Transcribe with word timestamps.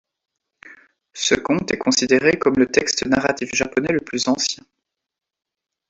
Ce 1.13 1.35
conte 1.35 1.69
est 1.71 1.77
considéré 1.77 2.39
comme 2.39 2.55
le 2.57 2.65
texte 2.65 3.05
narratif 3.05 3.51
japonais 3.53 3.93
le 3.93 3.99
plus 3.99 4.27
ancien. 4.27 4.65